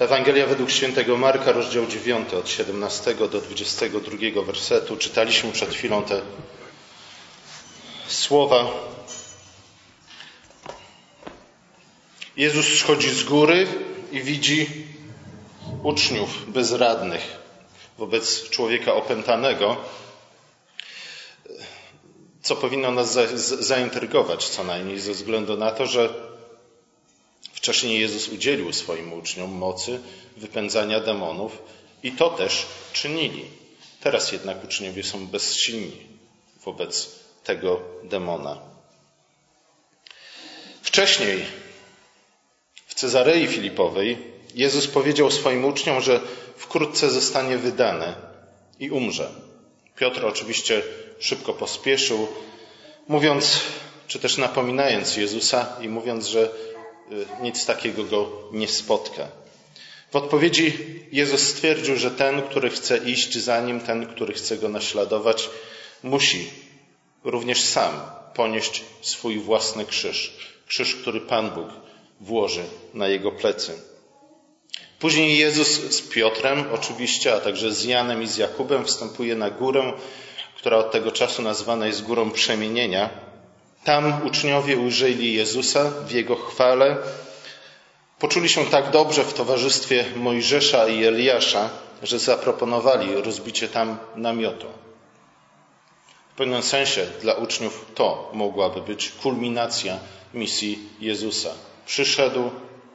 [0.00, 4.96] Ewangelia według świętego Marka, rozdział 9, od 17 do 22 wersetu.
[4.96, 6.20] Czytaliśmy przed chwilą te
[8.08, 8.70] słowa.
[12.36, 13.66] Jezus schodzi z góry
[14.12, 14.86] i widzi
[15.82, 17.36] uczniów bezradnych
[17.98, 19.76] wobec człowieka opętanego,
[22.42, 23.18] co powinno nas
[23.60, 26.29] zaintrygować co najmniej ze względu na to, że
[27.60, 30.00] Wcześniej Jezus udzielił swoim uczniom mocy
[30.36, 31.58] wypędzania demonów
[32.02, 33.44] i to też czynili.
[34.00, 36.06] Teraz jednak uczniowie są bezsilni
[36.64, 37.10] wobec
[37.44, 38.58] tego demona.
[40.82, 41.44] Wcześniej
[42.86, 44.18] w Cezarei Filipowej
[44.54, 46.20] Jezus powiedział swoim uczniom, że
[46.56, 48.14] wkrótce zostanie wydany
[48.78, 49.30] i umrze.
[49.96, 50.82] Piotr oczywiście
[51.18, 52.28] szybko pospieszył,
[53.08, 53.60] mówiąc,
[54.06, 56.69] czy też napominając Jezusa i mówiąc, że
[57.42, 59.28] nic takiego go nie spotka.
[60.10, 60.72] W odpowiedzi
[61.12, 65.50] Jezus stwierdził, że ten, który chce iść za nim, ten, który chce go naśladować,
[66.02, 66.50] musi
[67.24, 68.00] również sam
[68.34, 70.36] ponieść swój własny krzyż.
[70.66, 71.68] Krzyż, który Pan Bóg
[72.20, 73.78] włoży na jego plecy.
[74.98, 79.92] Później Jezus z Piotrem, oczywiście, a także z Janem i z Jakubem wstępuje na górę,
[80.56, 83.10] która od tego czasu nazwana jest górą przemienienia,
[83.84, 86.96] tam uczniowie ujrzeli Jezusa w Jego chwale,
[88.18, 91.70] poczuli się tak dobrze w towarzystwie Mojżesza i Eliasza,
[92.02, 94.66] że zaproponowali rozbicie tam namiotu.
[96.32, 99.98] W pewnym sensie dla uczniów to mogłaby być kulminacja
[100.34, 101.50] misji Jezusa.
[101.86, 102.50] Przyszedł,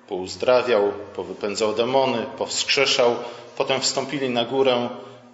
[0.08, 3.16] pouzdrawiał, powypędzał demony, powskrzeszał,
[3.58, 4.90] potem wstąpili na górę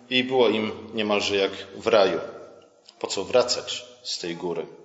[0.09, 2.19] i było im niemalże jak w raju.
[2.99, 4.80] Po co wracać z tej góry?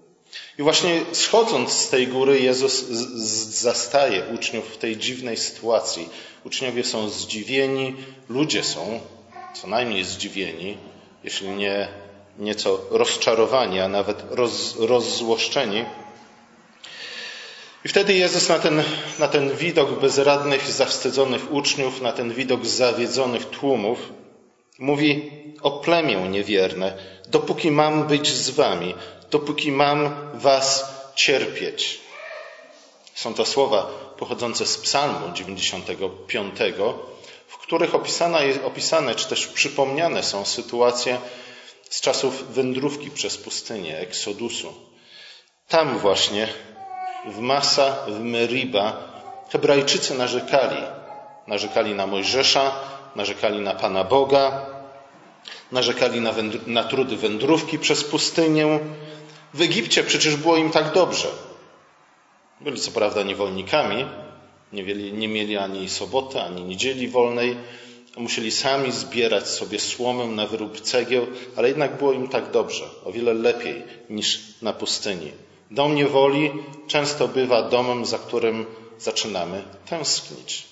[0.59, 2.84] I właśnie schodząc z tej góry, Jezus
[3.61, 6.09] zastaje uczniów w tej dziwnej sytuacji.
[6.45, 7.95] Uczniowie są zdziwieni,
[8.29, 9.01] ludzie są
[9.52, 10.79] co najmniej zdziwieni,
[11.24, 11.89] jeśli nie
[12.39, 15.85] nieco rozczarowani, a nawet roz, rozzłoszczeni.
[17.85, 18.83] I wtedy Jezus na ten,
[19.18, 23.98] na ten widok bezradnych, zawstydzonych uczniów, na ten widok zawiedzonych tłumów,
[24.79, 25.30] mówi
[25.63, 26.98] o plemię niewierne,
[27.29, 28.95] dopóki mam być z wami,
[29.31, 32.01] dopóki mam was cierpieć.
[33.14, 33.87] Są to słowa
[34.19, 36.55] pochodzące z Psalmu 95,
[37.47, 41.19] w których opisane, opisane czy też przypomniane są sytuacje
[41.91, 44.75] z czasów wędrówki przez pustynię, eksodusu.
[45.69, 46.48] Tam właśnie
[47.27, 49.17] w Masa, w Meriba
[49.51, 50.83] Hebrajczycy narzekali.
[51.47, 52.73] Narzekali na Mojżesza,
[53.17, 54.67] narzekali na Pana Boga,
[55.73, 56.34] narzekali na,
[56.67, 58.79] na trudy wędrówki przez pustynię,
[59.55, 61.29] w Egipcie przecież było im tak dobrze.
[62.61, 64.05] Byli co prawda niewolnikami,
[64.73, 67.56] nie mieli, nie mieli ani soboty, ani niedzieli wolnej.
[68.17, 73.12] Musieli sami zbierać sobie słomę na wyrób cegieł, ale jednak było im tak dobrze, o
[73.12, 75.33] wiele lepiej niż na pustyni.
[75.70, 76.52] Dom niewoli
[76.86, 78.67] często bywa domem, za którym
[78.98, 80.64] zaczynamy tęsknić.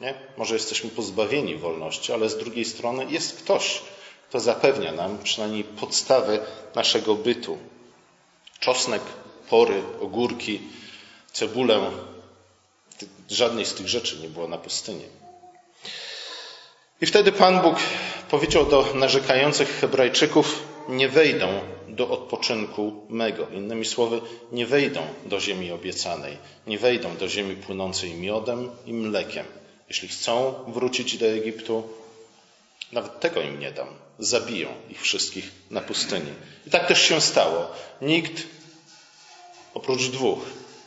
[0.00, 0.14] Nie?
[0.36, 3.82] Może jesteśmy pozbawieni wolności, ale z drugiej strony jest ktoś,
[4.28, 6.40] kto zapewnia nam przynajmniej podstawy
[6.74, 7.58] naszego bytu
[8.60, 9.02] czosnek,
[9.50, 10.60] pory, ogórki,
[11.32, 11.90] cebulę.
[13.30, 15.04] Żadnej z tych rzeczy nie było na pustyni.
[17.00, 17.76] I wtedy Pan Bóg
[18.30, 21.48] powiedział do narzekających Hebrajczyków: Nie wejdą
[21.88, 23.46] do odpoczynku mego.
[23.48, 24.20] Innymi słowy,
[24.52, 29.46] nie wejdą do ziemi obiecanej, nie wejdą do ziemi płynącej miodem i mlekiem.
[29.88, 31.88] Jeśli chcą wrócić do Egiptu,
[32.92, 34.07] nawet tego im nie dam.
[34.18, 36.32] Zabiją ich wszystkich na pustyni.
[36.66, 37.70] I tak też się stało.
[38.02, 38.46] Nikt
[39.74, 40.38] oprócz dwóch,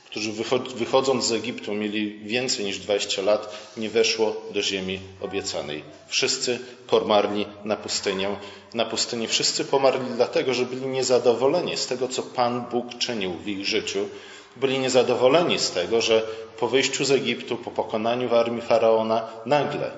[0.05, 0.31] którzy
[0.75, 5.83] wychodząc z Egiptu mieli więcej niż 20 lat, nie weszło do ziemi obiecanej.
[6.07, 8.35] Wszyscy pomarli na pustynię.
[8.73, 13.47] Na pustyni wszyscy pomarli dlatego, że byli niezadowoleni z tego, co Pan Bóg czynił w
[13.47, 14.09] ich życiu.
[14.55, 16.27] Byli niezadowoleni z tego, że
[16.59, 19.91] po wyjściu z Egiptu, po pokonaniu w armii faraona, nagle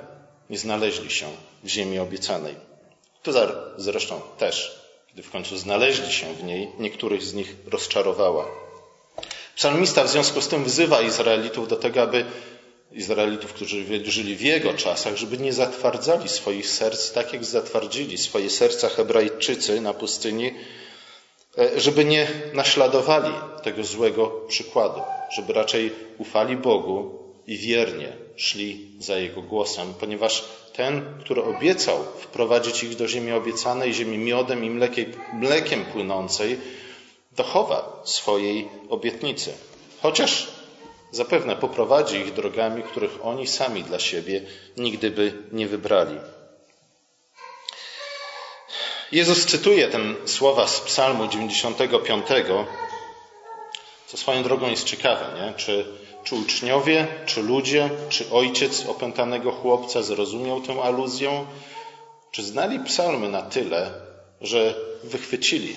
[0.50, 1.28] nie znaleźli się
[1.64, 2.73] w ziemi obiecanej.
[3.24, 3.32] To
[3.78, 4.82] zresztą też,
[5.14, 8.46] gdy w końcu znaleźli się w niej, niektórych z nich rozczarowała.
[9.56, 12.26] Psalmista w związku z tym wzywa Izraelitów do tego, aby
[12.92, 18.50] Izraelitów, którzy żyli w jego czasach, żeby nie zatwardzali swoich serc, tak jak zatwardzili swoje
[18.50, 20.54] serca Hebrajczycy na pustyni,
[21.58, 23.34] e, żeby nie naśladowali
[23.64, 25.02] tego złego przykładu,
[25.36, 30.44] żeby raczej ufali Bogu i wiernie szli za Jego głosem, ponieważ
[30.74, 34.70] ten, który obiecał wprowadzić ich do ziemi obiecanej, ziemi miodem i
[35.34, 36.60] mlekiem, płynącej,
[37.32, 39.54] dochowa swojej obietnicy.
[40.02, 40.48] Chociaż
[41.12, 44.42] zapewne poprowadzi ich drogami, których oni sami dla siebie
[44.78, 46.16] nigdy by nie wybrali.
[49.12, 52.26] Jezus cytuje ten słowa z Psalmu 95,
[54.08, 55.54] co swoją drogą jest ciekawe, nie?
[55.58, 55.86] Czy,
[56.24, 61.46] czy uczniowie, czy ludzie, czy ojciec opętanego chłopca zrozumiał tę aluzję?
[62.32, 63.92] Czy znali psalmy na tyle,
[64.42, 65.76] że wychwycili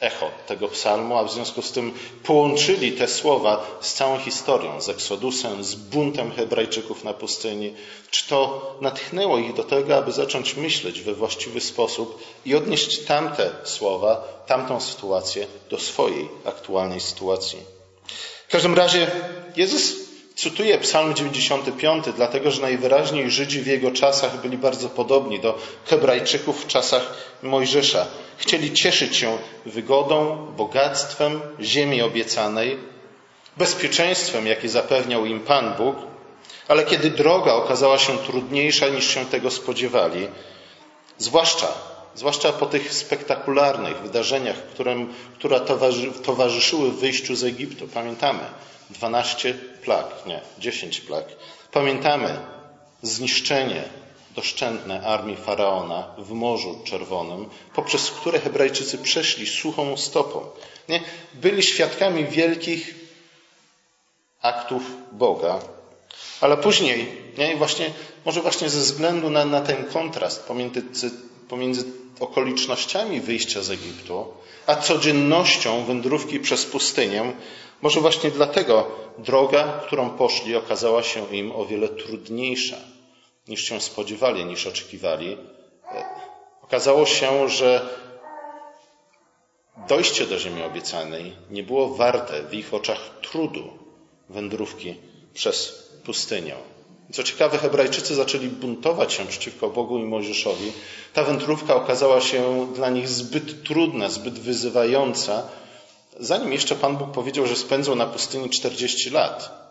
[0.00, 4.88] echo tego psalmu, a w związku z tym połączyli te słowa z całą historią, z
[4.88, 7.74] Eksodusem, z buntem Hebrajczyków na pustyni.
[8.10, 13.50] Czy to natchnęło ich do tego, aby zacząć myśleć we właściwy sposób i odnieść tamte
[13.64, 17.58] słowa, tamtą sytuację do swojej aktualnej sytuacji?
[18.48, 19.10] W każdym razie
[19.56, 20.04] Jezus
[20.34, 26.64] Cytuję Psalm 95, dlatego że najwyraźniej Żydzi w jego czasach byli bardzo podobni do Hebrajczyków
[26.64, 28.06] w czasach Mojżesza.
[28.36, 32.78] Chcieli cieszyć się wygodą, bogactwem ziemi obiecanej,
[33.56, 35.96] bezpieczeństwem, jakie zapewniał im Pan Bóg,
[36.68, 40.28] ale kiedy droga okazała się trudniejsza niż się tego spodziewali,
[41.18, 41.68] zwłaszcza,
[42.14, 44.56] zwłaszcza po tych spektakularnych wydarzeniach,
[45.38, 45.60] które
[46.24, 48.44] towarzyszyły wyjściu z Egiptu, pamiętamy,
[48.90, 51.24] 12 plag, nie, 10 plag.
[51.72, 52.38] Pamiętamy
[53.02, 53.84] zniszczenie
[54.34, 60.46] doszczętne armii faraona w Morzu Czerwonym, poprzez które Hebrajczycy przeszli suchą stopą.
[60.88, 61.00] Nie?
[61.34, 62.94] Byli świadkami wielkich
[64.42, 64.82] aktów
[65.12, 65.60] Boga,
[66.40, 67.56] ale później, nie?
[67.56, 67.90] Właśnie,
[68.24, 71.10] może właśnie ze względu na, na ten kontrast pomiędzy,
[71.48, 71.84] pomiędzy
[72.20, 74.26] okolicznościami wyjścia z Egiptu,
[74.66, 77.32] a codziennością wędrówki przez pustynię,
[77.82, 78.86] może właśnie dlatego
[79.18, 82.76] droga, którą poszli, okazała się im o wiele trudniejsza
[83.48, 85.36] niż się spodziewali, niż oczekiwali.
[86.62, 87.88] Okazało się, że
[89.88, 93.78] dojście do ziemi obiecanej nie było warte w ich oczach trudu
[94.28, 94.94] wędrówki
[95.34, 96.54] przez pustynię.
[97.12, 100.72] Co ciekawe, Hebrajczycy zaczęli buntować się przeciwko Bogu i Mojżeszowi.
[101.12, 105.42] Ta wędrówka okazała się dla nich zbyt trudna, zbyt wyzywająca,
[106.20, 109.64] zanim jeszcze Pan Bóg powiedział, że spędzą na pustyni 40 lat.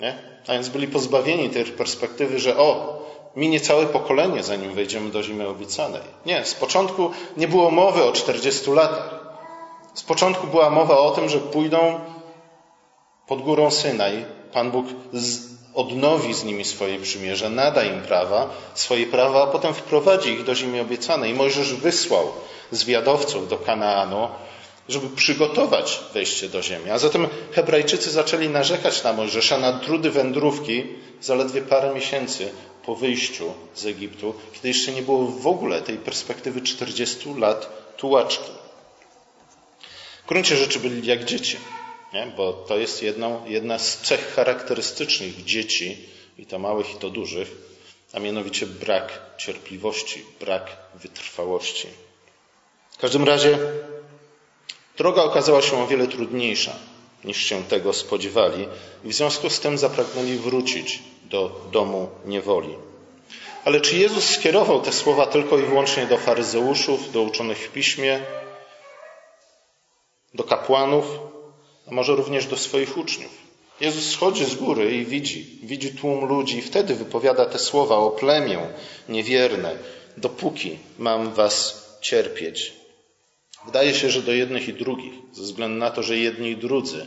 [0.00, 0.18] Nie?
[0.46, 2.98] A więc byli pozbawieni tej perspektywy, że o,
[3.36, 6.02] minie całe pokolenie, zanim wejdziemy do ziemi obiecanej.
[6.26, 9.18] Nie, z początku nie było mowy o 40 latach.
[9.94, 12.00] Z początku była mowa o tym, że pójdą
[13.26, 14.24] pod górą Synaj.
[14.52, 14.86] Pan Bóg
[15.74, 20.54] odnowi z nimi swoje przymierze, nada im prawa, swoje prawa, a potem wprowadzi ich do
[20.54, 21.34] ziemi obiecanej.
[21.34, 22.32] Mojżesz wysłał
[22.70, 24.28] zwiadowców do Kanaanu,
[24.88, 26.90] żeby przygotować wejście do ziemi.
[26.90, 30.84] A zatem Hebrajczycy zaczęli narzekać na Mojżesza na trudy wędrówki
[31.20, 32.50] zaledwie parę miesięcy
[32.84, 38.50] po wyjściu z Egiptu, kiedy jeszcze nie było w ogóle tej perspektywy 40 lat tułaczki.
[40.24, 41.56] W gruncie rzeczy byli jak dzieci,
[42.12, 42.26] nie?
[42.36, 43.02] bo to jest
[43.46, 45.96] jedna z cech charakterystycznych dzieci,
[46.38, 47.48] i to małych, i to dużych,
[48.12, 51.88] a mianowicie brak cierpliwości, brak wytrwałości.
[52.90, 53.58] W każdym razie
[54.98, 56.76] Droga okazała się o wiele trudniejsza
[57.24, 58.68] niż się tego spodziewali
[59.04, 62.74] i w związku z tym zapragnęli wrócić do domu niewoli.
[63.64, 68.20] Ale czy Jezus skierował te słowa tylko i wyłącznie do faryzeuszów, do uczonych w piśmie,
[70.34, 71.04] do kapłanów,
[71.90, 73.48] a może również do swoich uczniów?
[73.80, 78.10] Jezus schodzi z góry i widzi, widzi tłum ludzi i wtedy wypowiada te słowa o
[78.10, 78.58] plemię
[79.08, 79.76] niewierne,
[80.16, 82.72] dopóki mam was cierpieć.
[83.66, 87.06] Wydaje się, że do jednych i drugich, ze względu na to, że jedni i drudzy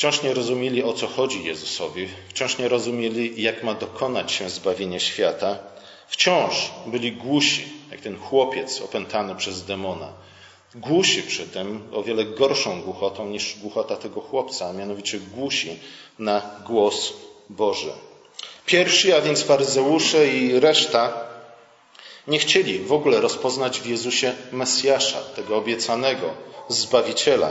[0.00, 5.00] wciąż nie rozumieli, o co chodzi Jezusowi, wciąż nie rozumieli, jak ma dokonać się zbawienie
[5.00, 5.58] świata,
[6.08, 10.12] wciąż byli głusi, jak ten chłopiec opętany przez demona.
[10.74, 15.78] Głusi przy tym o wiele gorszą głuchotą niż głuchota tego chłopca, a mianowicie głusi
[16.18, 17.12] na głos
[17.48, 17.92] Boży.
[18.66, 21.12] Pierwsi, a więc faryzeusze i reszta
[22.26, 26.30] nie chcieli w ogóle rozpoznać w Jezusie Mesjasza, tego obiecanego
[26.68, 27.50] Zbawiciela.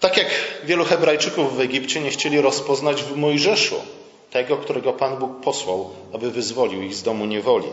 [0.00, 0.28] Tak jak
[0.64, 3.80] wielu Hebrajczyków w Egipcie nie chcieli rozpoznać w Mojżeszu
[4.30, 7.68] tego, którego Pan Bóg posłał, aby wyzwolił ich z domu niewoli.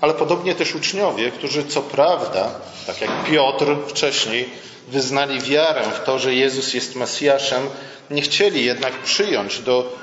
[0.00, 2.50] Ale podobnie też uczniowie, którzy co prawda,
[2.86, 4.48] tak jak Piotr wcześniej,
[4.88, 7.62] wyznali wiarę w to, że Jezus jest Mesjaszem,
[8.10, 9.96] nie chcieli jednak przyjąć do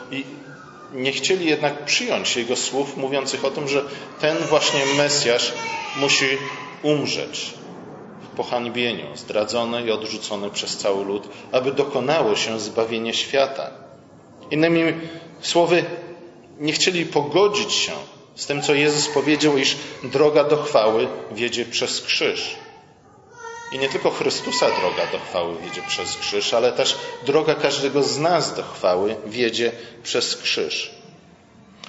[0.93, 3.85] nie chcieli jednak przyjąć Jego słów mówiących o tym, że
[4.19, 5.53] ten właśnie Mesjasz
[5.99, 6.25] musi
[6.83, 7.53] umrzeć
[8.21, 13.71] w pohańbieniu, zdradzony i odrzucony przez cały lud, aby dokonało się zbawienie świata.
[14.51, 14.93] Innymi
[15.41, 15.85] słowy,
[16.59, 17.91] nie chcieli pogodzić się
[18.35, 22.55] z tym, co Jezus powiedział, iż droga do chwały wiedzie przez krzyż.
[23.71, 28.17] I nie tylko Chrystusa droga do chwały wiedzie przez krzyż, ale też droga każdego z
[28.17, 29.71] nas do chwały wiedzie
[30.03, 30.91] przez krzyż.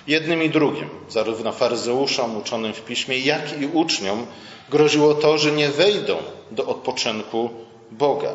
[0.06, 4.26] Jednym i drugim, zarówno faryzeuszom uczonym w piśmie, jak i uczniom,
[4.68, 6.16] groziło to, że nie wejdą
[6.50, 7.50] do odpoczynku
[7.90, 8.34] Boga.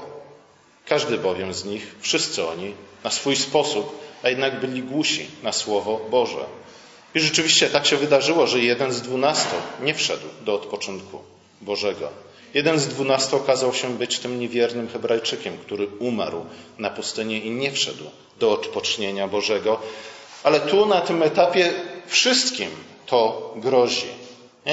[0.85, 6.01] Każdy bowiem z nich, wszyscy oni, na swój sposób, a jednak byli głusi na Słowo
[6.09, 6.45] Boże.
[7.15, 11.19] I rzeczywiście tak się wydarzyło, że jeden z dwunastu nie wszedł do odpoczynku
[11.61, 12.09] Bożego.
[12.53, 16.45] Jeden z dwunastu okazał się być tym niewiernym Hebrajczykiem, który umarł
[16.77, 18.03] na pustyni i nie wszedł
[18.39, 19.79] do odpocznienia Bożego.
[20.43, 21.73] Ale tu na tym etapie
[22.07, 22.69] wszystkim
[23.05, 24.07] to grozi.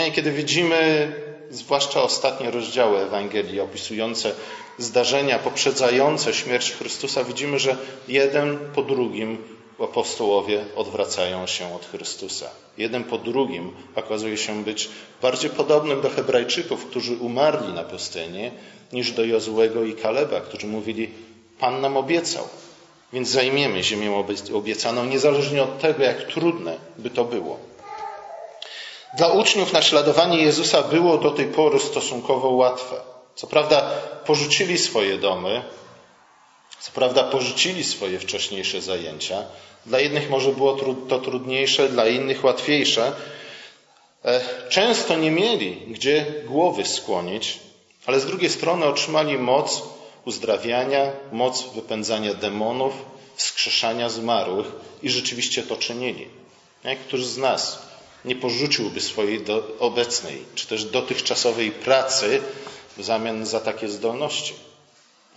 [0.09, 1.13] I kiedy widzimy
[1.51, 4.33] zwłaszcza ostatnie rozdziały Ewangelii opisujące
[4.79, 7.77] zdarzenia poprzedzające śmierć Chrystusa, widzimy, że
[8.09, 12.51] jeden po drugim apostołowie odwracają się od Chrystusa.
[12.79, 14.89] Jeden po drugim okazuje się być
[15.23, 18.51] bardziej podobnym do Hebrajczyków, którzy umarli na pustyni,
[18.93, 21.11] niż do Jozłego i Kaleba, którzy mówili:
[21.59, 22.49] Pan nam obiecał,
[23.13, 27.59] więc zajmiemy ziemię obiecaną, niezależnie od tego, jak trudne by to było.
[29.13, 32.97] Dla uczniów naśladowanie Jezusa było do tej pory stosunkowo łatwe.
[33.35, 33.91] Co prawda
[34.27, 35.63] porzucili swoje domy,
[36.81, 39.45] co prawda porzucili swoje wcześniejsze zajęcia.
[39.87, 43.13] Dla jednych może było to trudniejsze, dla innych łatwiejsze.
[44.25, 47.59] E, często nie mieli gdzie głowy skłonić,
[48.07, 49.83] ale z drugiej strony otrzymali moc
[50.25, 52.93] uzdrawiania, moc wypędzania demonów,
[53.37, 54.67] wskrzeszania zmarłych
[55.03, 56.27] i rzeczywiście to czynili.
[56.85, 57.79] Jak którzy z nas
[58.25, 59.45] nie porzuciłby swojej
[59.79, 62.43] obecnej czy też dotychczasowej pracy
[62.97, 64.55] w zamian za takie zdolności?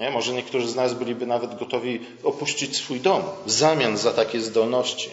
[0.01, 0.12] Nie?
[0.12, 5.10] Może niektórzy z nas byliby nawet gotowi opuścić swój dom w zamian za takie zdolności.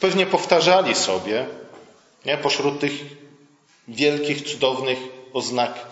[0.00, 1.46] Pewnie powtarzali sobie
[2.24, 2.36] nie?
[2.36, 2.92] pośród tych
[3.88, 4.98] wielkich, cudownych
[5.32, 5.86] oznak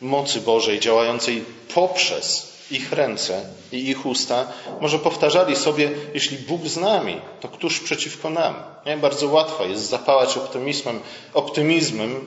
[0.00, 4.46] mocy Bożej działającej poprzez ich ręce i ich usta,
[4.80, 8.54] może powtarzali sobie, jeśli Bóg z nami, to któż przeciwko nam?
[8.86, 8.96] Nie?
[8.96, 11.00] Bardzo łatwo jest zapałać optymizmem,
[11.34, 12.26] optymizmem,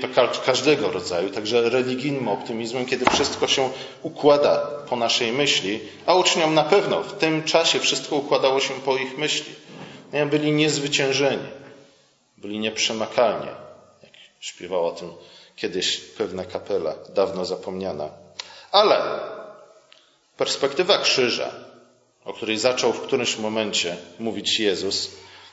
[0.00, 3.70] to każdego rodzaju, także religijnym optymizmem, kiedy wszystko się
[4.02, 4.56] układa
[4.88, 9.18] po naszej myśli, a uczniom na pewno w tym czasie wszystko układało się po ich
[9.18, 9.54] myśli.
[10.12, 10.26] Nie?
[10.26, 11.48] Byli niezwyciężeni,
[12.36, 13.46] byli nieprzemakalni,
[14.02, 15.12] jak śpiewała o tym
[15.56, 18.08] kiedyś pewna kapela, dawno zapomniana.
[18.72, 19.02] Ale
[20.36, 21.52] perspektywa krzyża,
[22.24, 25.10] o której zaczął w którymś momencie mówić Jezus,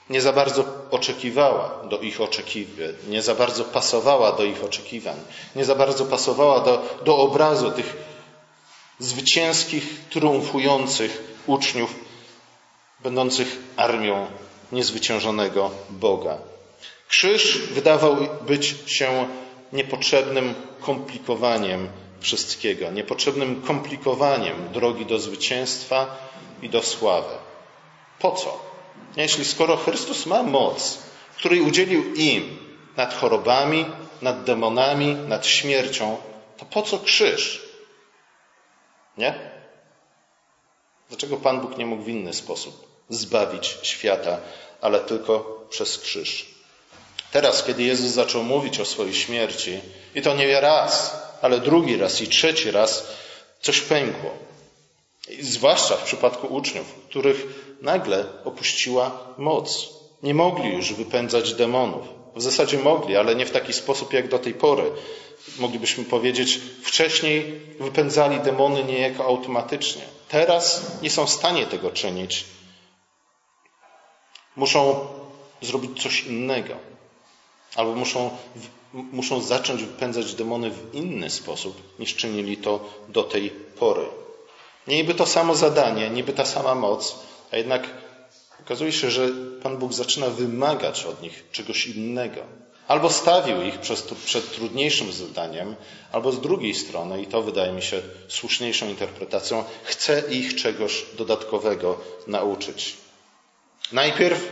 [0.09, 5.15] nie za bardzo oczekiwała do ich oczekiwań, nie za bardzo pasowała do ich oczekiwań,
[5.55, 7.97] nie za bardzo pasowała do, do obrazu tych
[8.99, 11.95] zwycięskich, triumfujących uczniów,
[12.99, 14.27] będących armią
[14.71, 16.37] niezwyciężonego Boga.
[17.07, 19.27] Krzyż wydawał być się
[19.73, 21.89] niepotrzebnym komplikowaniem
[22.19, 26.17] wszystkiego, niepotrzebnym komplikowaniem drogi do zwycięstwa
[26.61, 27.35] i do sławy.
[28.19, 28.70] Po co?
[29.15, 30.97] Jeśli skoro Chrystus ma moc,
[31.37, 32.57] której udzielił im
[32.97, 33.85] nad chorobami,
[34.21, 36.17] nad demonami, nad śmiercią,
[36.57, 37.61] to po co krzyż?
[39.17, 39.51] Nie?
[41.09, 44.37] Dlaczego Pan Bóg nie mógł w inny sposób zbawić świata,
[44.81, 46.45] ale tylko przez krzyż?
[47.31, 49.81] Teraz, kiedy Jezus zaczął mówić o swojej śmierci,
[50.15, 53.07] i to nie raz, ale drugi raz i trzeci raz,
[53.61, 54.50] coś pękło.
[55.39, 57.45] Zwłaszcza w przypadku uczniów, których
[57.81, 59.89] nagle opuściła moc.
[60.23, 62.07] Nie mogli już wypędzać demonów.
[62.35, 64.91] W zasadzie mogli, ale nie w taki sposób jak do tej pory.
[65.59, 70.01] Moglibyśmy powiedzieć, wcześniej wypędzali demony niejako automatycznie.
[70.29, 72.45] Teraz nie są w stanie tego czynić.
[74.55, 75.07] Muszą
[75.61, 76.73] zrobić coś innego.
[77.75, 78.37] Albo muszą,
[78.93, 84.05] muszą zacząć wypędzać demony w inny sposób, niż czynili to do tej pory.
[84.87, 87.15] Niby to samo zadanie, niby ta sama moc,
[87.51, 87.87] a jednak
[88.59, 89.29] okazuje się, że
[89.63, 92.41] Pan Bóg zaczyna wymagać od nich czegoś innego.
[92.87, 93.79] Albo stawił ich
[94.25, 95.75] przed trudniejszym zadaniem,
[96.11, 101.97] albo z drugiej strony, i to wydaje mi się słuszniejszą interpretacją, chce ich czegoś dodatkowego
[102.27, 102.97] nauczyć.
[103.91, 104.49] Najpierw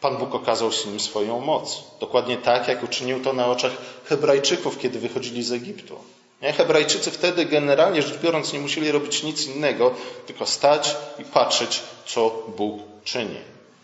[0.00, 1.84] Pan Bóg okazał im swoją moc.
[2.00, 3.72] Dokładnie tak, jak uczynił to na oczach
[4.04, 5.96] Hebrajczyków, kiedy wychodzili z Egiptu.
[6.40, 9.94] Hebrajczycy wtedy generalnie rzecz biorąc nie musieli robić nic innego,
[10.26, 13.40] tylko stać i patrzeć, co Bóg czyni.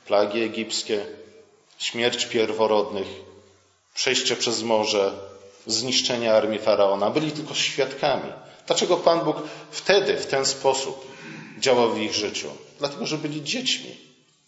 [0.07, 1.07] Plagi egipskie,
[1.79, 3.07] śmierć pierworodnych,
[3.95, 5.13] przejście przez morze,
[5.67, 7.11] zniszczenie armii faraona.
[7.11, 8.33] Byli tylko świadkami.
[8.67, 9.37] Dlaczego Pan Bóg
[9.71, 11.07] wtedy w ten sposób
[11.59, 12.49] działał w ich życiu?
[12.79, 13.97] Dlatego, że byli dziećmi.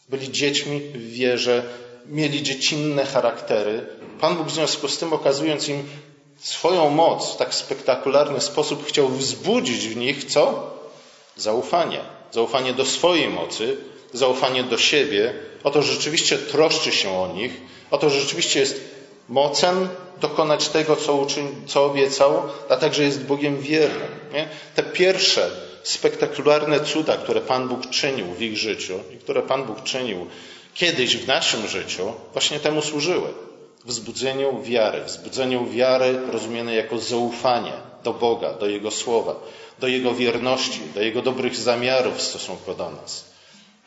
[0.08, 1.62] Byli dziećmi w wierze,
[2.06, 3.86] mieli dziecinne charaktery.
[4.20, 5.88] Pan Bóg w związku z tym, okazując im
[6.38, 10.70] swoją moc w tak spektakularny sposób chciał wzbudzić w nich co?
[11.36, 12.00] Zaufanie.
[12.30, 13.76] Zaufanie do swojej mocy,
[14.12, 18.60] zaufanie do siebie, o to, że rzeczywiście troszczy się o nich, o to, że rzeczywiście
[18.60, 18.80] jest
[19.28, 19.88] mocen
[20.20, 24.08] dokonać tego, co, uczyń, co obiecał, a także jest Bogiem wiernym.
[24.32, 24.48] Nie?
[24.74, 25.50] Te pierwsze
[25.82, 30.26] spektakularne cuda, które Pan Bóg czynił w ich życiu i które Pan Bóg czynił
[30.74, 33.28] kiedyś w naszym życiu, właśnie temu służyły.
[33.86, 37.72] Wzbudzeniu wiary, wzbudzeniu wiary rozumianej jako zaufanie
[38.04, 39.34] do Boga, do Jego słowa,
[39.78, 43.24] do Jego wierności, do Jego dobrych zamiarów w stosunku do nas.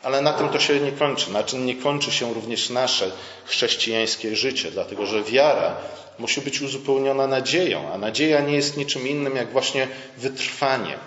[0.02, 1.30] Ale na tym to się nie kończy.
[1.30, 3.12] Na czym nie kończy się również nasze
[3.44, 5.76] chrześcijańskie życie, dlatego że wiara
[6.18, 9.88] musi być uzupełniona nadzieją, a nadzieja nie jest niczym innym jak właśnie
[10.18, 10.98] wytrwanie.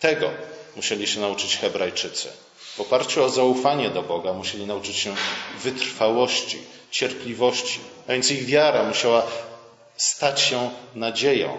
[0.00, 0.30] Tego
[0.76, 2.28] musieli się nauczyć Hebrajczycy.
[2.76, 5.14] W oparciu o zaufanie do Boga musieli nauczyć się
[5.62, 6.58] wytrwałości,
[6.90, 9.22] cierpliwości, a więc ich wiara musiała
[9.96, 11.58] stać się nadzieją.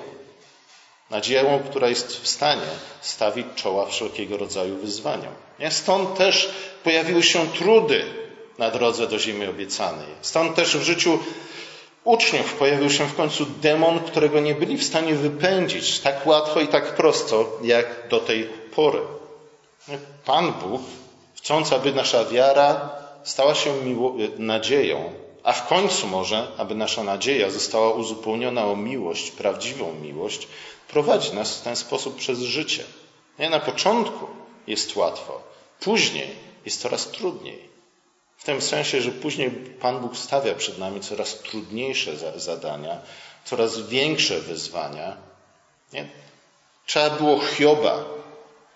[1.09, 2.69] Nadzieją, która jest w stanie
[3.01, 5.33] stawić czoła wszelkiego rodzaju wyzwaniom.
[5.69, 6.49] Stąd też
[6.83, 8.05] pojawiły się trudy
[8.57, 10.07] na drodze do ziemi obiecanej.
[10.21, 11.19] Stąd też w życiu
[12.03, 16.67] uczniów pojawił się w końcu demon, którego nie byli w stanie wypędzić tak łatwo i
[16.67, 18.43] tak prosto, jak do tej
[18.75, 18.99] pory.
[20.25, 20.81] Pan Bóg,
[21.35, 22.89] chcąc, aby nasza wiara
[23.23, 23.73] stała się
[24.37, 25.13] nadzieją,
[25.47, 30.47] a w końcu może, aby nasza nadzieja została uzupełniona o miłość, prawdziwą miłość,
[30.87, 32.83] prowadzi nas w ten sposób przez życie.
[33.39, 34.27] Nie na początku
[34.67, 35.41] jest łatwo,
[35.79, 36.35] później
[36.65, 37.69] jest coraz trudniej.
[38.37, 42.97] W tym sensie, że później Pan Bóg stawia przed nami coraz trudniejsze zadania,
[43.45, 45.17] coraz większe wyzwania.
[45.93, 46.09] Nie?
[46.85, 48.03] Trzeba było Hioba,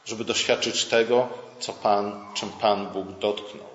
[0.06, 1.28] żeby doświadczyć tego,
[1.60, 3.70] co Pan, czym Pan Bóg dotknął.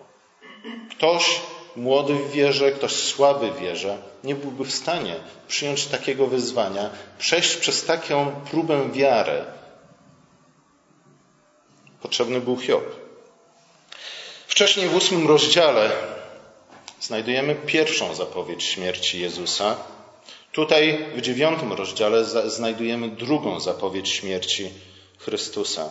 [0.90, 1.40] Ktoś
[1.76, 5.14] młody w wierze, ktoś słaby w wierze nie byłby w stanie
[5.48, 9.44] przyjąć takiego wyzwania, przejść przez taką próbę wiary.
[12.02, 12.84] Potrzebny był Hiob.
[14.46, 15.90] Wcześniej w ósmym rozdziale
[17.00, 19.76] znajdujemy pierwszą zapowiedź śmierci Jezusa.
[20.52, 24.70] Tutaj w dziewiątym rozdziale znajdujemy drugą zapowiedź śmierci
[25.18, 25.90] Chrystusa.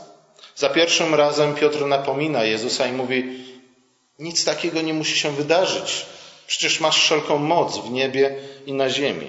[0.56, 3.46] Za pierwszym razem Piotr napomina Jezusa i mówi:
[4.20, 6.06] Nic takiego nie musi się wydarzyć.
[6.48, 9.28] Przecież masz wszelką moc w niebie i na ziemi.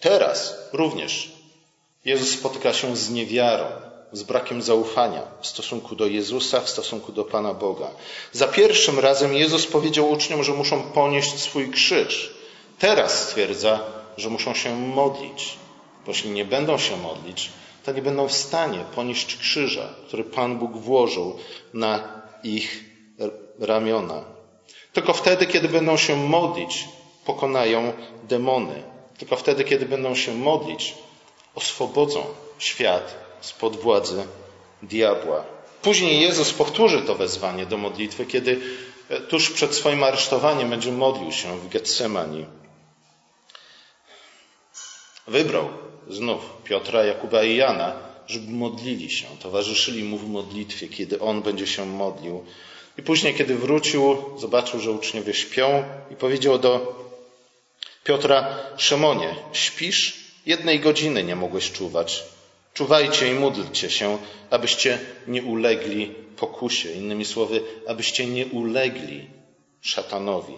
[0.00, 1.32] Teraz również
[2.04, 3.66] Jezus spotyka się z niewiarą,
[4.12, 7.90] z brakiem zaufania w stosunku do Jezusa, w stosunku do Pana Boga.
[8.32, 12.34] Za pierwszym razem Jezus powiedział uczniom, że muszą ponieść swój krzyż.
[12.78, 13.80] Teraz stwierdza,
[14.16, 15.58] że muszą się modlić,
[16.06, 17.50] bo jeśli nie będą się modlić,
[17.84, 21.38] to nie będą w stanie ponieść krzyża, który Pan Bóg włożył
[21.74, 22.89] na ich
[23.60, 24.24] ramiona.
[24.92, 26.88] Tylko wtedy, kiedy będą się modlić,
[27.24, 27.92] pokonają
[28.28, 28.82] demony.
[29.18, 30.94] Tylko wtedy, kiedy będą się modlić,
[31.54, 32.24] oswobodzą
[32.58, 34.24] świat spod władzy
[34.82, 35.44] diabła.
[35.82, 38.60] Później Jezus powtórzy to wezwanie do modlitwy, kiedy
[39.08, 42.46] e, tuż przed swoim aresztowaniem będzie modlił się w Getsemani.
[45.26, 45.68] Wybrał
[46.08, 47.92] znów Piotra, Jakuba i Jana,
[48.26, 52.44] żeby modlili się, towarzyszyli mu w modlitwie, kiedy on będzie się modlił.
[53.00, 56.94] I później, kiedy wrócił, zobaczył, że uczniowie śpią i powiedział do
[58.04, 60.20] Piotra: Szymonie, śpisz?
[60.46, 62.24] Jednej godziny nie mogłeś czuwać.
[62.74, 64.18] Czuwajcie i módlcie się,
[64.50, 66.92] abyście nie ulegli pokusie.
[66.92, 69.26] Innymi słowy, abyście nie ulegli
[69.80, 70.54] szatanowi.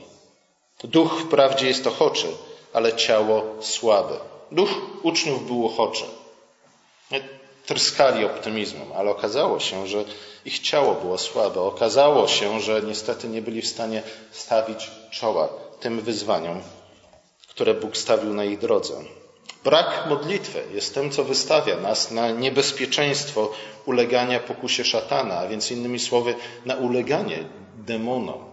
[0.85, 2.27] Duch wprawdzie jest ochoczy,
[2.73, 4.17] ale ciało słabe.
[4.53, 4.71] Duch
[5.03, 6.05] uczniów był ochoczy.
[7.67, 10.05] Tryskali optymizmem, ale okazało się, że
[10.45, 11.61] ich ciało było słabe.
[11.61, 15.49] Okazało się, że niestety nie byli w stanie stawić czoła
[15.81, 16.61] tym wyzwaniom,
[17.49, 18.95] które Bóg stawił na ich drodze.
[19.65, 23.51] Brak modlitwy jest tym, co wystawia nas na niebezpieczeństwo
[23.87, 26.35] ulegania pokusie szatana, a więc innymi słowy,
[26.67, 27.45] na uleganie
[27.77, 28.45] demonom,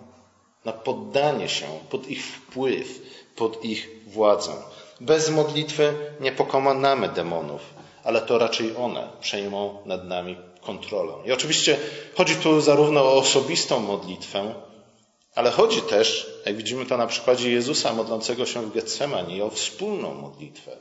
[0.66, 3.02] na poddanie się pod ich wpływ,
[3.36, 4.52] pod ich władzę.
[5.02, 7.62] Bez modlitwy nie pokonamy demonów,
[8.04, 11.14] ale to raczej one przejmą nad nami kontrolę.
[11.26, 11.78] I oczywiście
[12.16, 14.56] chodzi tu zarówno o osobistą modlitwę,
[15.36, 20.14] ale chodzi też, jak widzimy to na przykładzie Jezusa modlącego się w Getsemani, o wspólną
[20.14, 20.78] modlitwę.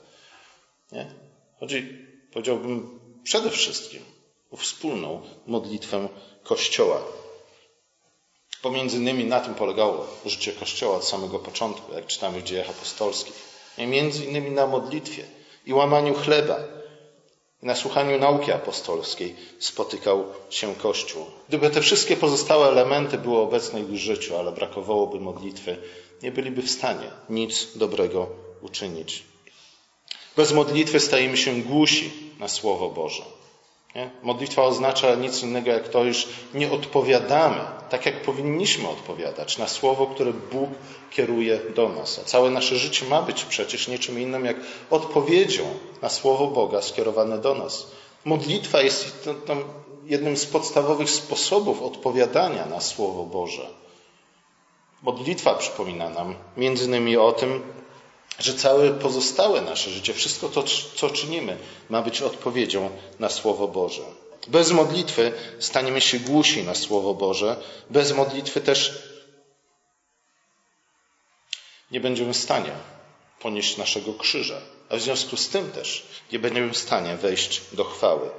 [0.92, 1.06] Nie?
[1.60, 4.02] Chodzi, powiedziałbym, przede wszystkim
[4.50, 6.08] o wspólną modlitwę
[6.42, 7.02] Kościoła.
[8.62, 13.34] Pomiędzy innymi na tym polegało życie Kościoła od samego początku, jak czytamy w dziejach apostolskich.
[13.78, 15.24] I między innymi na modlitwie
[15.66, 16.58] i łamaniu chleba,
[17.62, 21.26] na słuchaniu nauki apostolskiej spotykał się Kościół.
[21.48, 25.76] Gdyby te wszystkie pozostałe elementy były obecne w życiu, ale brakowałoby modlitwy,
[26.22, 28.28] nie byliby w stanie nic dobrego
[28.60, 29.24] uczynić.
[30.36, 33.22] Bez modlitwy stajemy się głusi na Słowo Boże.
[33.94, 34.10] Nie?
[34.22, 40.06] Modlitwa oznacza nic innego jak to, iż nie odpowiadamy tak, jak powinniśmy odpowiadać na słowo,
[40.06, 40.70] które Bóg
[41.10, 42.18] kieruje do nas.
[42.18, 44.56] A całe nasze życie ma być przecież niczym innym jak
[44.90, 45.64] odpowiedzią
[46.02, 47.86] na słowo Boga skierowane do nas.
[48.24, 49.28] Modlitwa jest
[50.04, 53.66] jednym z podstawowych sposobów odpowiadania na słowo Boże.
[55.02, 57.62] Modlitwa przypomina nam między innymi o tym,
[58.38, 61.56] że całe pozostałe nasze życie, wszystko to, co czynimy,
[61.90, 64.02] ma być odpowiedzią na Słowo Boże.
[64.46, 67.56] Bez modlitwy staniemy się głusi na Słowo Boże.
[67.90, 69.02] Bez modlitwy też
[71.90, 72.72] nie będziemy w stanie
[73.40, 77.84] ponieść naszego krzyża, a w związku z tym też nie będziemy w stanie wejść do
[77.84, 78.30] chwały.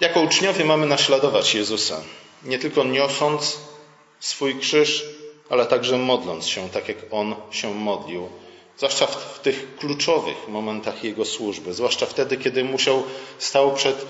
[0.00, 2.02] Jako uczniowie mamy naśladować Jezusa,
[2.42, 3.58] nie tylko niosąc
[4.20, 5.04] swój krzyż,
[5.50, 8.28] ale także modląc się tak, jak On się modlił,
[8.76, 13.02] zwłaszcza w, w tych kluczowych momentach Jego służby, zwłaszcza wtedy, kiedy musiał,
[13.38, 14.06] stał przed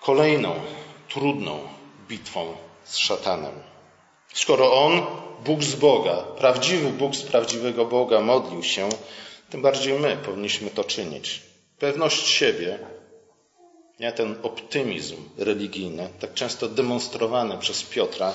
[0.00, 0.54] kolejną,
[1.08, 1.58] trudną
[2.08, 3.52] bitwą z szatanem.
[4.34, 5.02] Skoro On,
[5.44, 8.88] Bóg z Boga, prawdziwy Bóg z prawdziwego Boga modlił się,
[9.50, 11.42] tym bardziej my powinniśmy to czynić.
[11.78, 12.78] Pewność siebie,
[14.00, 18.32] nie, ten optymizm religijny, tak często demonstrowany przez Piotra,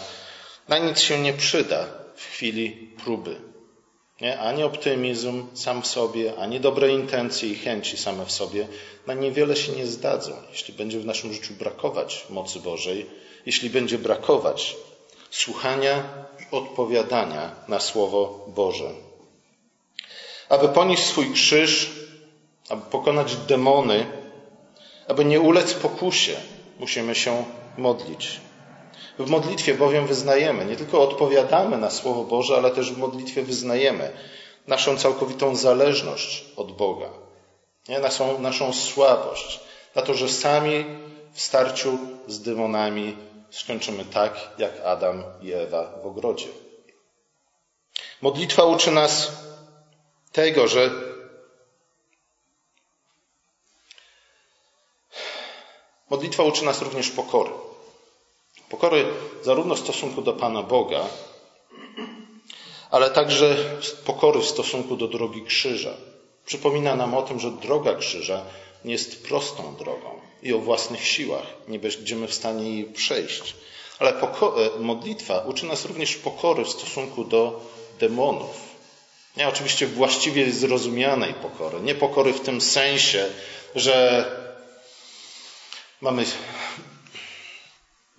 [0.70, 2.72] na nic się nie przyda w chwili
[3.04, 3.36] próby.
[4.22, 4.40] Nie?
[4.40, 8.68] Ani optymizm sam w sobie, ani dobre intencje i chęci same w sobie
[9.08, 13.06] na niewiele się nie zdadzą, jeśli będzie w naszym życiu brakować mocy Bożej,
[13.46, 14.76] jeśli będzie brakować
[15.30, 16.04] słuchania
[16.40, 18.92] i odpowiadania na Słowo Boże.
[20.50, 21.92] Aby ponieść swój krzyż,
[22.70, 24.06] aby pokonać demony,
[25.08, 26.36] aby nie ulec pokusie,
[26.80, 27.46] musimy się
[27.78, 28.40] modlić.
[29.20, 34.12] W modlitwie bowiem wyznajemy, nie tylko odpowiadamy na Słowo Boże, ale też w modlitwie wyznajemy
[34.68, 37.10] naszą całkowitą zależność od Boga,
[37.90, 38.00] nie?
[38.00, 39.60] Naszą, naszą słabość,
[39.96, 40.86] na to, że sami
[41.34, 43.18] w starciu z demonami
[43.50, 46.48] skończymy tak, jak Adam i Ewa w ogrodzie.
[48.22, 49.32] Modlitwa uczy nas
[50.32, 50.92] tego, że
[56.10, 57.69] modlitwa uczy nas również pokory.
[58.70, 59.06] Pokory
[59.44, 61.06] zarówno w stosunku do Pana Boga,
[62.92, 63.56] ale także
[64.06, 65.94] pokory w stosunku do drogi krzyża.
[66.46, 68.46] Przypomina nam o tym, że droga krzyża
[68.86, 73.56] nie jest prostą drogą i o własnych siłach nie będziemy w stanie jej przejść.
[74.00, 77.62] Ale e, modlitwa uczy nas również pokory w stosunku do
[78.00, 78.70] demonów.
[79.38, 81.82] Nie oczywiście właściwie zrozumianej pokory.
[81.82, 83.26] Nie pokory w tym sensie,
[83.76, 84.26] że
[86.02, 86.26] mamy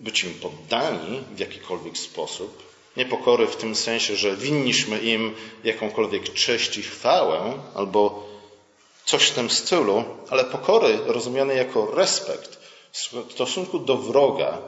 [0.01, 2.63] być im poddani w jakikolwiek sposób,
[2.97, 8.27] niepokory w tym sensie, że winniśmy im jakąkolwiek cześć i chwałę albo
[9.05, 12.59] coś w tym stylu, ale pokory rozumiane jako respekt
[12.91, 14.61] w stosunku do wroga,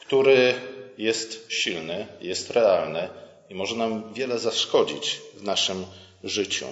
[0.00, 0.54] który
[0.98, 3.08] jest silny, jest realny
[3.48, 5.86] i może nam wiele zaszkodzić w naszym
[6.24, 6.66] życiu.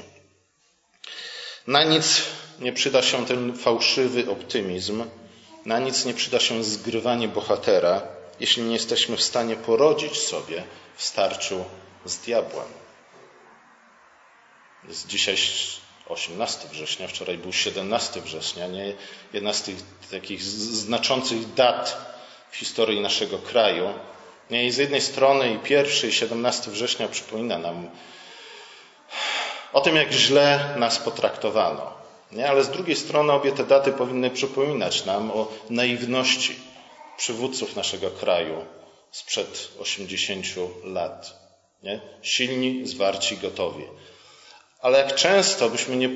[1.66, 2.22] Na nic
[2.60, 5.04] nie przyda się ten fałszywy optymizm,
[5.66, 8.02] na nic nie przyda się zgrywanie bohatera,
[8.40, 10.64] jeśli nie jesteśmy w stanie porodzić sobie
[10.96, 11.64] w starciu
[12.04, 12.66] z diabłem.
[14.88, 15.36] Jest dzisiaj
[16.08, 18.92] 18 września, wczoraj był 17 września, nie?
[19.32, 19.76] jedna z tych
[20.10, 22.14] takich znaczących dat
[22.50, 23.94] w historii naszego kraju.
[24.50, 24.66] Nie?
[24.66, 27.90] I z jednej strony i pierwszy, i 17 września przypomina nam
[29.72, 32.03] o tym, jak źle nas potraktowano.
[32.32, 32.48] Nie?
[32.48, 36.56] Ale z drugiej strony obie te daty powinny przypominać nam o naiwności
[37.16, 38.64] przywódców naszego kraju
[39.10, 40.46] sprzed 80
[40.84, 41.44] lat.
[41.82, 42.00] Nie?
[42.22, 43.84] Silni, zwarci, gotowi.
[44.80, 46.08] Ale jak często byśmy nie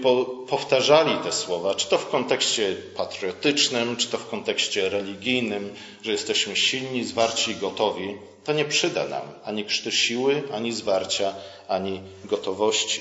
[0.48, 6.56] powtarzali te słowa, czy to w kontekście patriotycznym, czy to w kontekście religijnym, że jesteśmy
[6.56, 11.34] silni, zwarci i gotowi, to nie przyda nam ani krzty siły, ani zwarcia,
[11.68, 13.00] ani gotowości.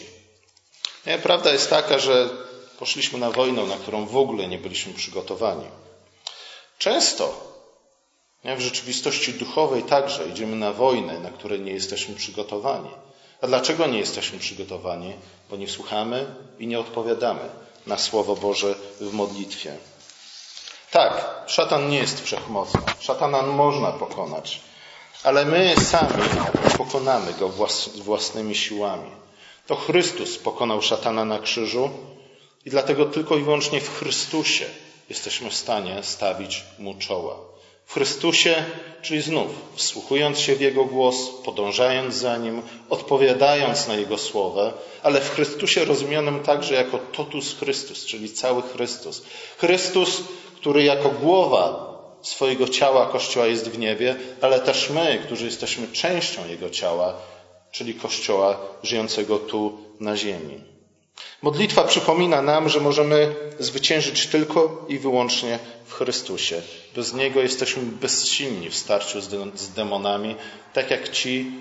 [1.06, 1.18] Nie?
[1.18, 2.30] Prawda jest taka, że
[2.80, 5.66] Poszliśmy na wojnę, na którą w ogóle nie byliśmy przygotowani.
[6.78, 7.48] Często
[8.44, 12.90] w rzeczywistości duchowej także idziemy na wojnę, na której nie jesteśmy przygotowani.
[13.42, 15.14] A dlaczego nie jesteśmy przygotowani?
[15.50, 16.26] Bo nie słuchamy
[16.60, 17.50] i nie odpowiadamy
[17.88, 19.78] na Słowo Boże w modlitwie.
[20.92, 22.82] Tak, szatan nie jest wszechmocny.
[23.00, 24.62] Szatana można pokonać,
[25.24, 26.24] ale my sami
[26.78, 27.50] pokonamy go
[27.96, 29.12] własnymi siłami.
[29.68, 31.90] To Chrystus pokonał szatana na krzyżu
[32.68, 34.66] i dlatego tylko i wyłącznie w Chrystusie
[35.10, 37.36] jesteśmy w stanie stawić mu czoła.
[37.86, 38.66] W Chrystusie,
[39.02, 45.22] czyli znów wsłuchując się w Jego głos, podążając za Nim, odpowiadając na Jego słowa, ale
[45.22, 49.24] w Chrystusie rozumianym także jako totus Chrystus, czyli cały Chrystus.
[49.58, 50.24] Chrystus,
[50.56, 56.48] który jako głowa swojego ciała Kościoła jest w niebie, ale też my, którzy jesteśmy częścią
[56.48, 57.14] Jego ciała,
[57.72, 60.77] czyli Kościoła żyjącego tu na ziemi.
[61.42, 66.62] Modlitwa przypomina nam, że możemy zwyciężyć tylko i wyłącznie w Chrystusie.
[66.96, 69.22] Bez Niego jesteśmy bezsilni w starciu
[69.56, 70.36] z demonami,
[70.74, 71.52] tak jak ci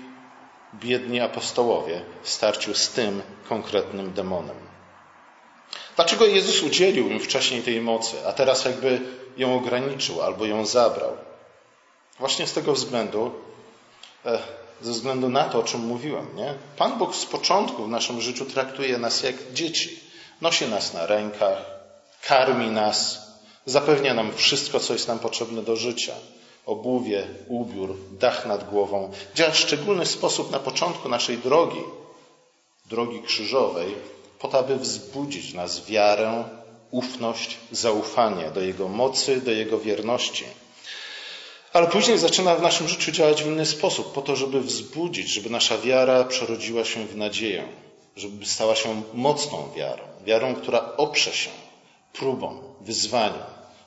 [0.73, 4.55] biedni apostołowie w starciu z tym konkretnym demonem.
[5.95, 9.01] Dlaczego Jezus udzielił im wcześniej tej mocy, a teraz jakby
[9.37, 11.17] ją ograniczył albo ją zabrał?
[12.19, 13.31] Właśnie z tego względu,
[14.25, 14.39] e,
[14.81, 16.35] ze względu na to, o czym mówiłem.
[16.35, 16.53] Nie?
[16.77, 19.99] Pan Bóg z początku w naszym życiu traktuje nas jak dzieci.
[20.41, 21.65] Nosi nas na rękach,
[22.27, 23.27] karmi nas,
[23.65, 26.13] zapewnia nam wszystko, co jest nam potrzebne do życia.
[26.65, 29.11] Obuwie, ubiór, dach nad głową.
[29.35, 31.81] Działa w szczególny sposób na początku naszej drogi,
[32.85, 33.95] drogi krzyżowej,
[34.39, 36.43] po to, aby wzbudzić w nas wiarę,
[36.91, 40.45] ufność, zaufanie do Jego mocy, do Jego wierności.
[41.73, 45.49] Ale później zaczyna w naszym życiu działać w inny sposób, po to, żeby wzbudzić, żeby
[45.49, 47.63] nasza wiara przerodziła się w nadzieję,
[48.15, 51.49] żeby stała się mocną wiarą, wiarą, która oprze się
[52.13, 53.43] próbom, wyzwaniom,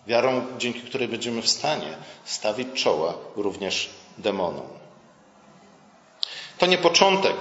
[0.07, 3.89] wiarą, dzięki której będziemy w stanie stawić czoła również
[4.19, 4.67] demonom.
[6.59, 7.37] To nie początek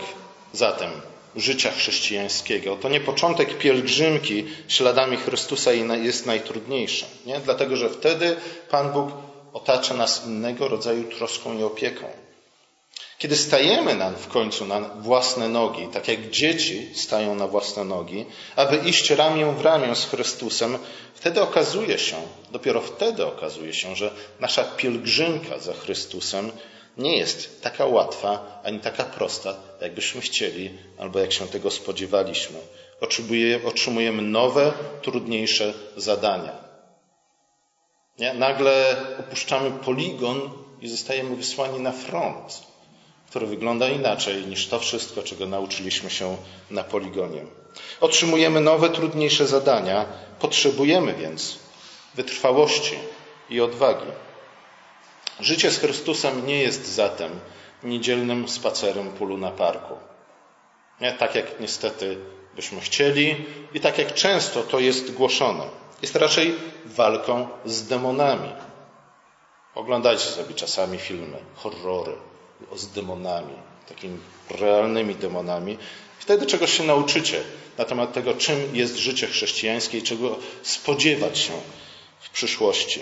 [0.53, 0.89] zatem
[1.35, 7.39] życia chrześcijańskiego, to nie początek pielgrzymki śladami Chrystusa jest najtrudniejszy, nie?
[7.39, 8.35] dlatego że wtedy
[8.69, 9.11] Pan Bóg
[9.53, 12.05] otacza nas innego rodzaju troską i opieką.
[13.17, 18.25] Kiedy stajemy na, w końcu na własne nogi, tak jak dzieci stają na własne nogi,
[18.55, 20.77] aby iść ramię w ramię z Chrystusem,
[21.13, 22.15] wtedy okazuje się,
[22.51, 26.51] dopiero wtedy okazuje się, że nasza pielgrzymka za Chrystusem
[26.97, 32.59] nie jest taka łatwa ani taka prosta, jakbyśmy chcieli albo jak się tego spodziewaliśmy.
[33.65, 36.68] Otrzymujemy nowe, trudniejsze zadania.
[38.19, 38.33] Nie?
[38.33, 40.49] Nagle opuszczamy poligon
[40.81, 42.61] i zostajemy wysłani na front,
[43.29, 46.37] który wygląda inaczej niż to wszystko, czego nauczyliśmy się
[46.71, 47.45] na poligonie.
[48.01, 50.05] Otrzymujemy nowe, trudniejsze zadania,
[50.39, 51.59] potrzebujemy więc
[52.15, 52.95] wytrwałości
[53.49, 54.11] i odwagi.
[55.39, 57.31] Życie z Chrystusem nie jest zatem
[57.83, 59.93] niedzielnym spacerem polu na parku.
[61.01, 61.13] Nie?
[61.13, 62.17] Tak jak niestety
[62.55, 63.35] byśmy chcieli
[63.73, 65.63] i tak jak często to jest głoszone
[66.01, 68.49] jest raczej walką z demonami.
[69.75, 72.13] Oglądajcie sobie czasami filmy, horrory
[72.75, 73.53] z demonami,
[73.89, 74.17] takimi
[74.49, 75.77] realnymi demonami.
[76.19, 77.43] Wtedy czegoś się nauczycie
[77.77, 81.53] na temat tego, czym jest życie chrześcijańskie i czego spodziewać się
[82.19, 83.01] w przyszłości.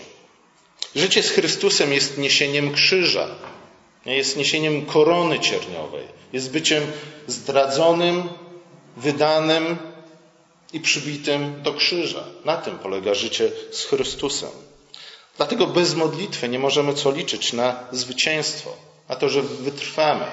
[0.95, 3.27] Życie z Chrystusem jest niesieniem krzyża,
[4.05, 6.83] jest niesieniem korony cierniowej, jest byciem
[7.27, 8.29] zdradzonym,
[8.97, 9.77] wydanym,
[10.73, 12.23] i przybitym do krzyża.
[12.45, 14.49] Na tym polega życie z Chrystusem.
[15.37, 18.69] Dlatego bez modlitwy nie możemy co liczyć na zwycięstwo,
[19.09, 20.25] na to, że wytrwamy,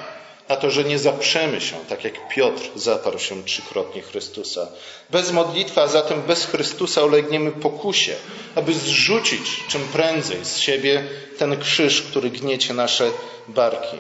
[0.49, 4.69] na to, że nie zaprzemy się, tak jak Piotr zaparł się trzykrotnie Chrystusa.
[5.11, 8.15] Bez modlitwy, a zatem bez Chrystusa ulegniemy pokusie,
[8.55, 11.05] aby zrzucić czym prędzej z siebie
[11.39, 13.11] ten krzyż, który gniecie nasze
[13.49, 13.97] barki.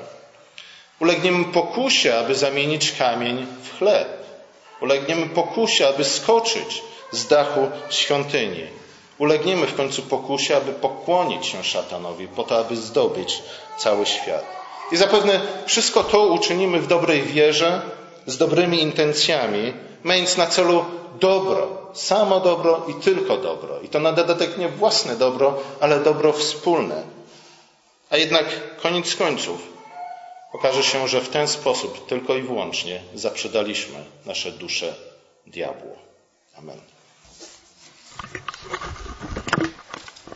[1.01, 4.23] Ulegniemy pokusie, aby zamienić kamień w chleb
[4.85, 8.66] Ulegniemy pokusie, aby skoczyć z dachu świątyni.
[9.18, 13.42] Ulegniemy w końcu pokusie, aby pokłonić się szatanowi, po to, aby zdobyć
[13.79, 14.44] cały świat.
[14.92, 17.83] I zapewne wszystko to uczynimy w dobrej wierze,
[18.27, 20.85] z dobrymi intencjami, mając na celu
[21.20, 23.81] dobro, samo dobro i tylko dobro.
[23.81, 27.03] I to na dodatek nie własne dobro, ale dobro wspólne.
[28.11, 28.47] A jednak
[28.83, 29.73] koniec końców
[30.55, 34.95] Okaże się, że w ten sposób tylko i wyłącznie zaprzedaliśmy nasze dusze
[35.47, 35.97] diabłu.
[36.59, 36.81] Amen.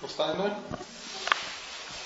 [0.01, 0.51] Powstajmy.